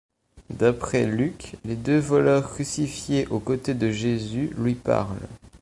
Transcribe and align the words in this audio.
D’après 0.49 1.05
Luc, 1.05 1.57
les 1.63 1.75
deux 1.75 1.99
voleurs 1.99 2.49
crucifiés 2.49 3.27
aux 3.27 3.37
côtés 3.37 3.75
de 3.75 3.91
Jésus 3.91 4.49
lui 4.57 4.73
parlent. 4.73 5.27